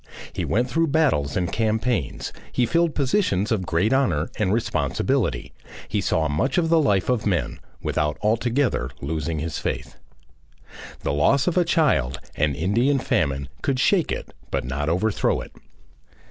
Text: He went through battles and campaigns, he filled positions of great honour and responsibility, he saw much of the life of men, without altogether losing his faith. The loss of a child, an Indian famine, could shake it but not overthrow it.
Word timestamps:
He 0.33 0.45
went 0.45 0.67
through 0.67 0.87
battles 0.87 1.37
and 1.37 1.53
campaigns, 1.53 2.33
he 2.51 2.65
filled 2.65 2.95
positions 2.95 3.51
of 3.51 3.67
great 3.67 3.93
honour 3.93 4.31
and 4.39 4.51
responsibility, 4.51 5.53
he 5.89 6.01
saw 6.01 6.27
much 6.27 6.57
of 6.57 6.69
the 6.69 6.79
life 6.79 7.07
of 7.07 7.27
men, 7.27 7.59
without 7.83 8.17
altogether 8.23 8.89
losing 8.99 9.37
his 9.37 9.59
faith. 9.59 9.97
The 11.01 11.13
loss 11.13 11.45
of 11.45 11.55
a 11.55 11.63
child, 11.63 12.19
an 12.35 12.55
Indian 12.55 12.97
famine, 12.97 13.47
could 13.61 13.79
shake 13.79 14.11
it 14.11 14.33
but 14.49 14.65
not 14.65 14.89
overthrow 14.89 15.39
it. 15.39 15.51